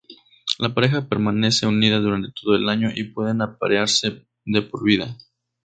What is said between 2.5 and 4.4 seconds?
el año y pueden aparearse